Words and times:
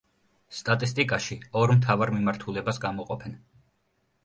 სტატისტიკაში 0.59 1.37
ორ 1.61 1.75
მთავარ 1.77 2.13
მიმართულებას 2.17 2.83
გამოყოფენ. 2.89 3.39